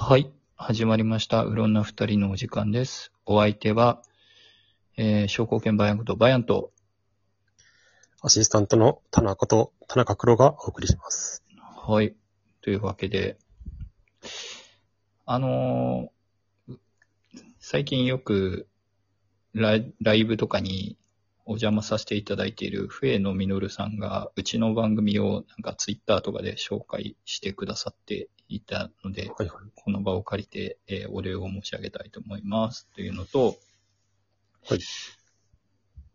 [0.00, 0.30] はい。
[0.56, 1.42] 始まりました。
[1.42, 3.12] うろんな二人のお時間です。
[3.26, 4.00] お相手は、
[4.96, 6.70] えー、商工研バヤンことバヤンと、
[8.22, 11.44] アシスタントの田中と田中黒がお送りします。
[11.58, 12.14] はい。
[12.62, 13.38] というわけで、
[15.26, 16.76] あのー
[17.58, 18.68] 最近よく
[19.52, 20.96] ライライブとかに
[21.44, 29.70] お邪魔させていただいている笛野実さんが、うちの番組をなんかツイッターとかで紹介してくださっていたので、はいはい。
[29.74, 32.88] この場を借りて、えーお礼を申し上げたいと思います。
[32.94, 33.56] というのと、
[34.68, 34.78] はい。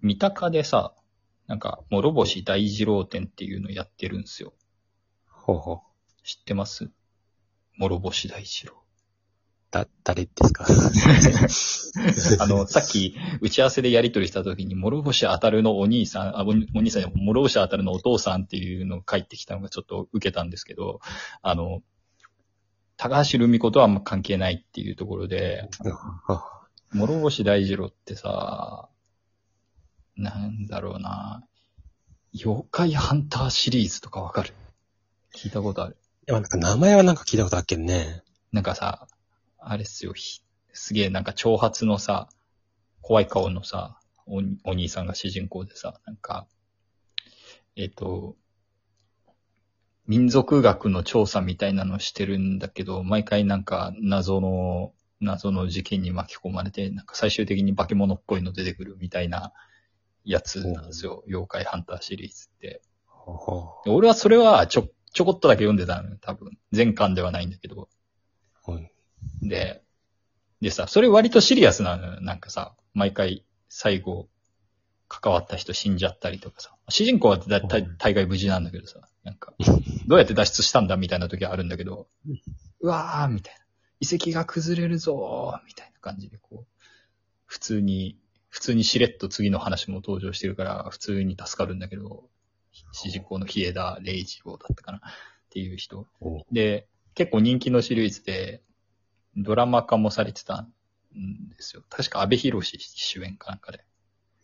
[0.00, 0.94] 三鷹でさ、
[1.46, 4.54] なんか、諸星大二郎展っていうのやってるんですよ。
[5.28, 5.78] ほうほう。
[6.24, 6.90] 知ってます？
[7.78, 8.82] 諸星大二郎。
[9.70, 10.66] だ、誰ですか？
[12.44, 21.00] あの、さっき、打ち合わせでやりとりした時に、諸星当たるのお兄さん、あ、おお兄さん諸星当たるのお父さんっていうのが返ってきたのがちょっと受けたんですけど、
[21.40, 21.82] あの、
[23.02, 25.68] 高橋留美子とはあんま関係ないっていうところで、
[26.28, 28.88] あ諸星大二郎ってさ、
[30.16, 31.42] なんだろうな、
[32.32, 34.54] 妖怪ハンターシリーズとかわかる？
[35.34, 35.96] 聞いたことある？
[36.28, 38.22] いや、なんか名前はなんか聞いたことあっけんね。
[38.52, 39.08] なんかさ、
[39.58, 42.28] あれっすよ、ひすげえなんか長髪のさ、
[43.00, 46.46] 怖い顔のさ、おお兄さんが主人公でさ、なんか、
[47.74, 48.36] えっ、と、
[50.06, 59.52] 民族学の調査みたいなのしてるんだけど、毎回なんか謎の、謎の事件に巻き込まれて、なんか最終的に化け物っぽいの出てくるみたいな
[60.24, 61.22] やつなんですよ。
[61.26, 62.82] 妖怪ハンターシリーズって。
[63.86, 66.58] 俺はそれはちょ、ちょこっとだけ読んでたのよ、多分。
[66.72, 67.88] 全巻ではないんだけど。
[68.66, 68.70] う。
[68.70, 68.92] はい。
[69.42, 69.82] で、
[70.60, 72.20] でさ、それ割とシリアスなのよ。
[72.20, 74.28] なんかさ、毎回最後、
[75.08, 76.74] 関わった人死んじゃったりとかさ。
[76.88, 79.54] 主人公はだ大大概無事なんだけどさ、なんか、
[80.06, 82.08] どうやって脱出したんだみたいな時はあるんだけど、
[82.80, 83.60] うわーみたいな。
[84.00, 86.82] 遺跡が崩れるぞーみたいな感じでこう、
[87.46, 92.28] 普通に、普通にしれっと次の話も登場してるから、普通に助かるんだけど、
[92.92, 95.00] 主人公の日枝礼二郎だったかなっ
[95.50, 96.06] ていう人。
[96.50, 98.62] で、結構人気のシリーズで、
[99.36, 100.72] ドラマ化もされてたん
[101.56, 101.82] ですよ。
[101.88, 103.84] 確か安部寛主演かなんかで。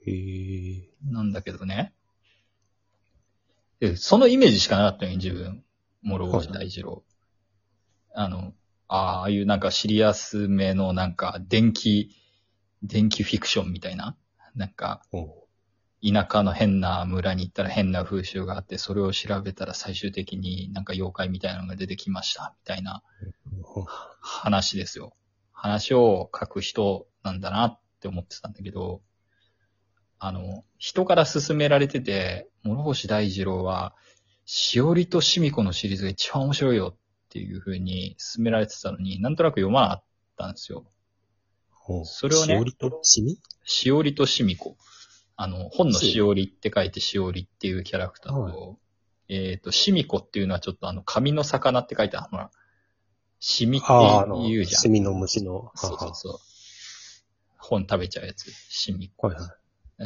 [0.06, 0.88] へえ。
[1.04, 1.92] なんだけどね。
[3.80, 5.64] で、そのイメージしかなかったよ、自分。
[6.02, 7.04] 諸星大二郎。
[8.14, 8.54] あの、
[8.88, 12.10] ああいうなんかシリアスめのなんか電気、
[12.82, 14.16] 電気フィクションみたいな。
[14.54, 15.02] なんか、
[16.02, 23.02] 田舎の変な村に行ったら変な風習があって、それを調べたら最終的になんか妖怪みたいなのが出てきました、みたいな
[24.20, 25.14] 話ですよ。
[25.52, 29.02] 話を書く人なんだなって思ってたんだけど、
[30.18, 33.94] あの、人から勧められてて、諸星大二郎は、
[34.44, 36.98] しおりとしみこのシリーズが一番面白いよっ
[37.28, 40.04] ていう風に勧められてたのに、なんとなく読まなかっ
[40.38, 40.84] たんですよ。
[41.70, 42.04] ほう。
[42.04, 43.38] それをねしおりとしみ？
[43.64, 44.76] しおりとしみこ。
[45.36, 48.78] あの、本のしおりって書いてしおりっていうキャラクターと、
[49.28, 52.28] えっ、と、しみこっていうのはちょっとあの、紙の魚って書いてある。
[52.30, 52.50] ほら、
[53.38, 53.86] しみって
[54.48, 54.82] 言うじゃん。
[54.82, 55.70] セミの虫の。
[55.76, 56.38] そうそうそう。
[57.58, 58.50] 本食べちゃうやつ。
[58.50, 59.28] しみこ。
[59.28, 59.50] はいはい。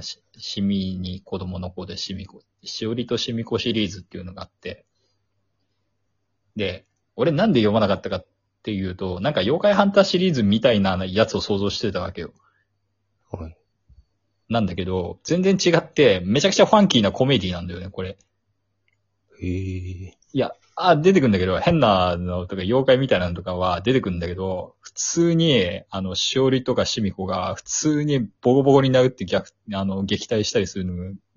[0.00, 2.42] ししみに子供の子でしみこ。
[2.64, 4.86] しおりとしみこシリーズっていうのがあって。
[6.56, 6.86] で、
[7.16, 8.26] 俺なんで読まなかったかっ
[8.62, 12.32] ていうと、なんか妖怪ハンターシリーズみたいなやつを想像してたわけよ。
[13.30, 13.56] はい。
[14.48, 18.18] なんだけど、全然違って、めちゃくちゃファンキーなコメディなんだよね、これ。
[19.40, 20.18] へえ。
[20.32, 30.86] いや、あ、出てくんだけど、変なのとか妖怪みたいなのとかは出てくんだけど、普通に、あの、しおりとかしみこが普通にボコボコに殴って逆、あの、撃退したりする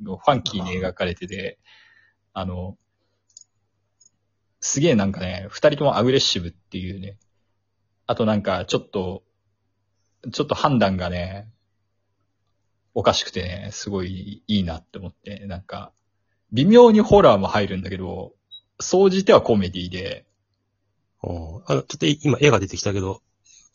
[0.02, 1.60] のがファンキーに描かれてて、
[2.34, 2.78] あの、
[4.62, 7.18] すげえなんかね、二人ともアグレッシブっていうね、
[8.08, 9.24] あとなんかちょっと、
[10.32, 11.50] ちょっと判断がね、
[12.94, 15.92] おかしくてね、すごいいいなって思って、なんか、
[16.54, 18.34] 微妙にホラーも入るんだけど、
[18.80, 20.26] 総じてはコメディで、
[21.22, 23.22] おうあの、ちょっと今絵が出てきたけど、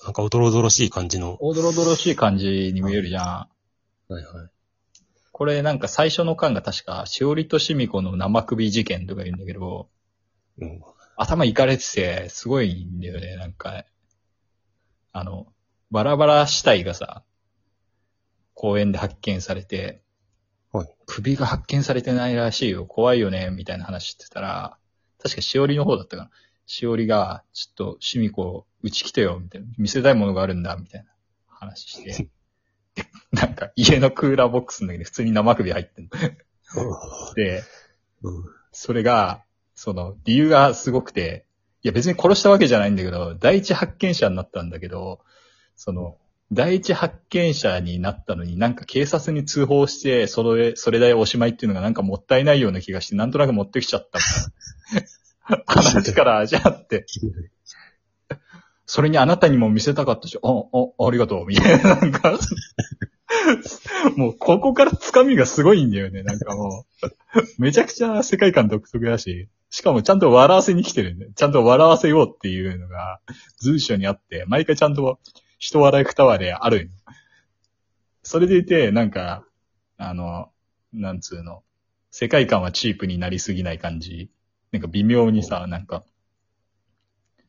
[0.04, 1.36] なんかおどろおどろしい感じの。
[1.40, 3.24] おどろどろしい感じに見えるじゃん。
[3.24, 3.48] は
[4.10, 4.24] いはい。
[5.32, 9.88] これなんか最初の巻が確か、しおりとしみこの生首事件とか言うんだけど、
[10.58, 10.82] うん。
[11.16, 13.84] 頭いかれてて、すごいんだよね、なんか。
[15.12, 15.46] あの、
[15.90, 17.24] バラバラ死体がさ、
[18.54, 20.02] 公園で発見されて、
[20.72, 24.78] はい首が発見されてないらしいよ、怖いよね、みたいな話してたら、
[25.22, 26.30] 確かしおりの方だったかな。
[26.66, 29.66] しおりが、ちょっと、しみこ、うち来てよ、みたいな。
[29.76, 31.10] 見せたいものがあるんだ、みたいな
[31.48, 32.28] 話して。
[32.94, 37.34] で なんか、家のクーラーボックスの中に普通に生首入ってんの。
[37.34, 37.62] で、
[38.22, 38.44] うん。
[38.72, 39.44] それが、
[39.74, 41.46] その、理由がすごくて、
[41.82, 45.20] いや別に殺したわけじゃないんだけど、第一発見者になったんだけど、
[45.76, 46.18] その、
[46.52, 54.18] 第一発見者になったのになんか警察に通報して、それ、それでおしまいっていうのがなんかもったいないような気がして、なんとなく持ってきちゃった。
[55.66, 57.06] 話からじゃあって、
[58.86, 62.38] それにあなたにも見せたかったし、あ、あ、ありがとう、みたいな、なんか、
[64.16, 67.40] もうここから掴みがすごいんだよね、なんかもう。
[67.58, 71.32] めちゃくちゃ世界観独特だし、しかもちゃんと笑わせに来てるんだよ。
[71.34, 73.20] ちゃんと笑わせようっていうのが
[73.58, 75.20] 随所にあって、毎回ちゃんと
[75.58, 76.90] 人笑い二笑いある
[78.22, 79.44] それでいて、なんか、
[79.96, 80.50] あの、
[80.92, 81.62] なんつうの、
[82.10, 84.30] 世界観はチープになりすぎない感じ。
[84.72, 86.04] なんか微妙にさ、なんか、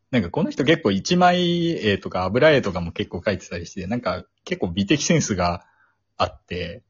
[0.10, 5.66] なんかこの人結構一枚絵とか油絵とかも結構描いてたりして、なんか結構美的センスが
[6.18, 6.84] あって、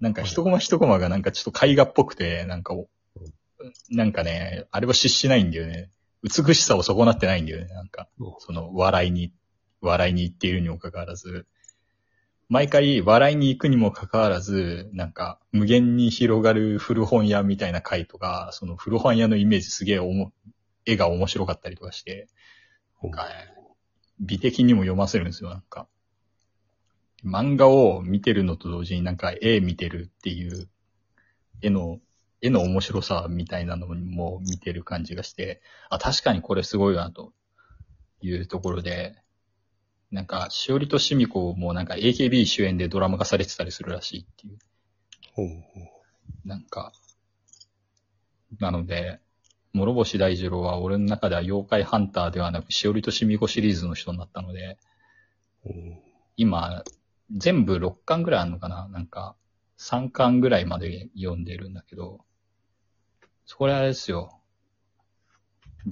[0.00, 2.88] なんか一コマ一コマがなんかちょっと絵画っぽくて、なんかお、
[3.90, 5.90] なんかね、あれは失しないんだよね。
[6.22, 7.74] 美しさを損なってないんだよね。
[7.74, 9.32] なんか、その笑いに、
[9.80, 11.46] 笑いに行っているにもかかわらず、
[12.50, 20.32] 毎回笑いに行くにもかかわらず、なんか無限に広がる古本屋みたいな回とか、その古本屋のイメージすげえおも
[20.84, 22.26] 絵が面白かったりとかして、
[23.04, 23.28] なんか、
[24.18, 25.86] 美的にも読ませるんですよ、なんか。
[27.24, 30.68] 漫画を見てるのと同時になんか絵見てるっていう、
[31.62, 32.00] 絵の、
[32.42, 37.32] 絵の面白さみたいなのも見てる感じがして、あ、確かにこれすごいな、と
[38.22, 39.14] いうところで、
[40.10, 44.58] なんか、しおりとしみこもなんか AKB 主演でドラマ化されてたりするらしいっていう。
[45.32, 46.92] ほうほうなんか、
[48.58, 49.20] なので、
[49.72, 54.78] 諸星大二郎は俺の中では妖怪ハンターではなく、しおりとしみこシリーズの人になったので、
[56.36, 56.82] 今、
[57.36, 58.88] 全部6巻ぐらいあるのかな？
[58.88, 59.36] なんか、
[59.78, 62.24] 3巻ぐらいまで読んでるんだけど、
[63.46, 64.40] そこであれですよ。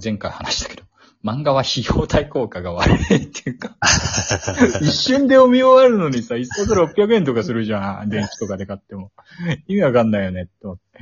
[0.01, 0.83] 前回話したけど、
[1.23, 3.75] 漫画は費用対効果が悪いっていうか、
[4.81, 8.09] 一瞬で読み終わるのにさ、一冊600円とかするじゃん。
[8.09, 9.11] 電気とかで買っても。
[9.67, 10.99] 意味わかんないよね、と思って。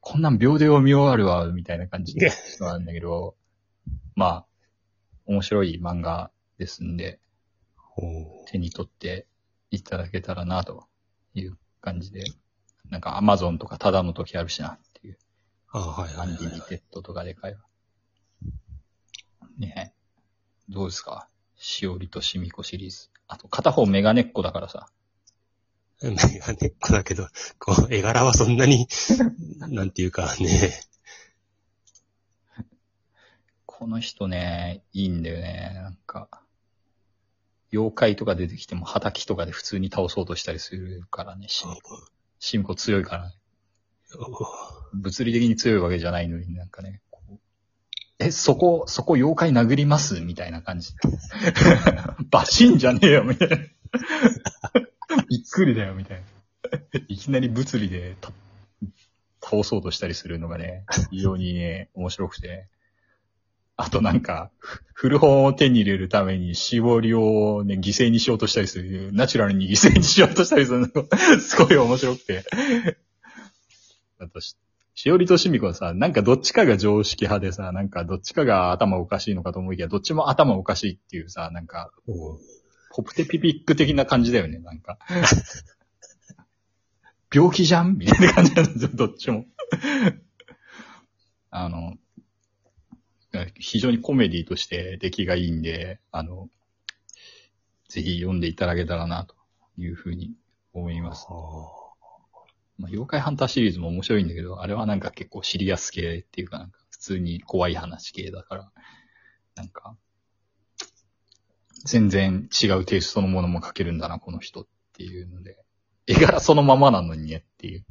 [0.00, 2.16] こんなん秒で読み終わるわ、みたいな感じ
[2.60, 3.34] なんだけど、
[4.14, 4.46] まあ、
[5.26, 7.18] 面白い漫画ですんで、
[8.46, 9.26] 手に取って
[9.72, 10.86] いただけたらな、と
[11.34, 12.22] いう感じで。
[12.90, 15.18] なんか Amazon とかただの時あるしな、っていう。
[15.72, 16.54] あはいアンリはいはい。
[16.54, 17.60] ミテッドとかで買えば。
[19.58, 19.92] ね
[20.68, 20.72] え。
[20.72, 21.28] どうですか？
[21.56, 23.08] しおりとしみこシリーズ。
[23.28, 24.88] あと、片方メガネっ子だからさ。
[26.02, 27.26] 目がねっこだけど、
[27.58, 28.86] こう、絵柄はそんなに、
[29.68, 30.72] なんていうかね、
[33.64, 35.70] この人ね、いいんだよね。
[35.74, 36.28] なんか、
[37.72, 42.06] 妖怪とか出てきても、畑とかで普通に倒そうとしたりするからね、しみこ。
[42.38, 43.34] しみこ強いからね。
[44.94, 47.00] 物理的に強いわけじゃないのになんかね、
[48.26, 50.20] え、そこ、そこ妖怪殴ります？
[50.20, 50.92] みたいな感じ。
[52.30, 53.56] バシンじゃねえよみたいな。
[55.28, 57.00] びっくりだよみたいな。
[57.08, 58.16] いきなり物理で
[59.42, 62.66] 倒そうとしたりするのがね、非常にね、面白くて。
[63.76, 64.50] あとなんか、
[64.94, 72.44] 古本を手に入れるために絞りをね、犠牲にしようとしたりする、ナチュラルに犠牲にしようとしたりするのが、すごい面白くて。
[74.18, 74.40] あと
[74.96, 81.92] し、しおりとしみこはさ、なんかどっちかが常識派でさ、なんかどっちかが頭おかしいのかと思いきや、どっちも頭おかしいっていうさ、なんか、
[82.90, 84.98] ポプテピピック的な感じだよね、なんか。
[87.32, 87.98] 病気じゃん？
[87.98, 89.44] みたいな感じなんですよ、どっちも。
[91.50, 91.96] あの、
[93.58, 96.48] 非常にコメディとして出来がいいんで、あの、
[97.88, 99.34] ぜひ読んでいただけたらな、と
[99.76, 100.32] いうふうに
[100.72, 101.26] 思います。
[102.78, 108.72] まあ、妖怪ハンターシリーズも面白いんだけど、あれはなんか結構シリアス系っていうかなんか普通に怖い話系だから、
[109.54, 109.96] なんか、
[111.84, 115.58] 全然違うテイストのものも描けるんだな、この人っていうので、
[116.06, 117.84] 絵柄そのままなのにねっていう。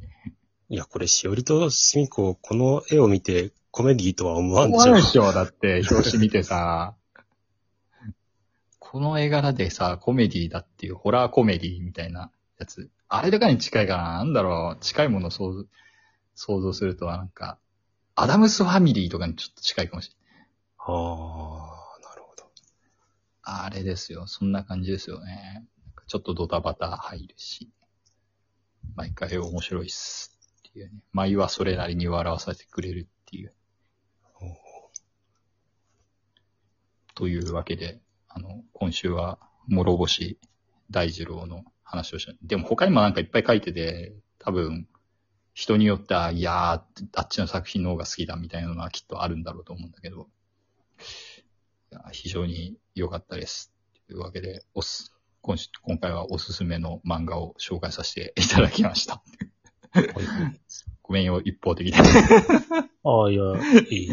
[0.68, 4.94] いや、これ、しおりとしみこ、この絵を見て、コメディとは思わん思じゃん。
[4.94, 6.96] わないでしょ、だって、 表紙見てさ、
[8.78, 12.90] この絵柄でさ、コメディだっていう、ホラーコメディみたいなやつ。
[13.08, 15.64] あれとかに近いかななんだろう、近いものを想像
[16.34, 17.58] 想像するとはなんか、
[18.14, 20.46] アダムスファミリーとかにちょっと近いかもしれない。
[20.78, 22.50] ああ、なるほど。
[23.42, 24.26] あれですよ。
[24.26, 25.66] そんな感じですよね。
[26.06, 27.70] ちょっとドタバタ入るし。
[28.94, 30.38] 毎回面白いっす。
[30.68, 31.00] っていうね。
[31.12, 33.52] 舞はそれなりに笑わせてくれるっていう。
[37.14, 37.98] というわけで、
[38.28, 40.38] あの、今週は、諸星
[40.90, 42.32] 大二郎の話をした。
[42.42, 44.86] でも他にもなんかいっぱい書いてて、多分、
[45.54, 50.28] 人によっては、いやー、あっちの作品の方が好きだみたいなのはきっとあるんだろうと思うんだけど、
[52.12, 53.72] 非常に良かったです。
[54.06, 59.22] というわけで、おす、今週、今回はおすすめの漫画を紹介させていただきました。
[61.02, 61.96] ごめんよ、一方的で。
[63.04, 63.42] ああ、いや、
[63.90, 64.10] いい。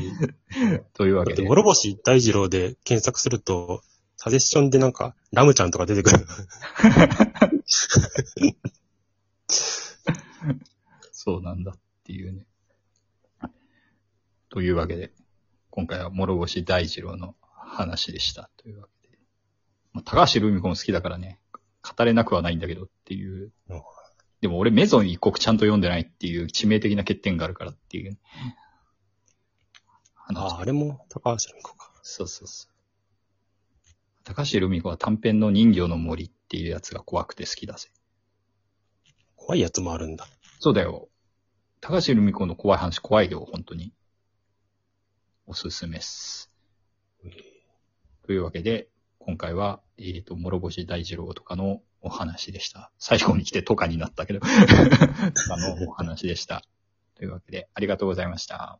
[0.94, 3.82] というわけで諸星大二郎で検索すると、
[4.24, 6.25] サジェッションでなんか、ラムちゃんとか出てくる。
[11.12, 12.48] そうなんだっていうね。
[14.48, 15.12] というわけで、
[15.72, 18.50] 今回は諸星大二郎の話でした。
[18.56, 19.18] というわけで。
[19.92, 21.42] まあ、高橋留美子も好きだからね、
[21.82, 23.82] 語れなくはないんだけどっていううん。
[24.39, 28.18] でも俺メゾン一国ちゃんと読んでないっていう致命的な欠点があるからっていう、ね。
[30.34, 31.92] ああ、あれも高橋留美子か。
[32.03, 32.73] そうそうそう。
[34.24, 37.89] 高橋留美子は短編の人魚の森っていうやつが怖くて好きだぜ。
[39.36, 40.25] 怖いやつもあるんだ。
[40.60, 41.10] そうだよ。
[41.82, 43.94] 高橋留美子の怖い話怖いよ、本当に。
[45.46, 46.50] おすすめっす。
[48.25, 48.88] というわけで、
[49.20, 52.92] 今回は、えっ、と、諸星大二郎とかのお話でした。
[53.00, 54.56] 最後に来てとかになったけど、とか
[55.58, 56.63] のお話でした。
[57.15, 58.80] というわけで、ありがとうございました。